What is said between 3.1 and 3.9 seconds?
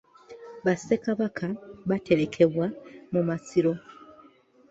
mu masiro.